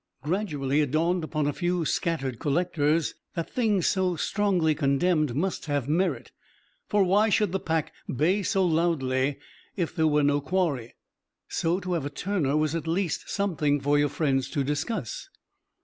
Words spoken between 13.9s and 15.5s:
your friends to discuss.